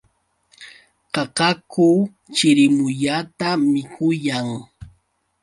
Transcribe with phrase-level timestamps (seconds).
[1.13, 1.87] Qaqaku
[2.35, 4.47] chirimuyata mikuyan.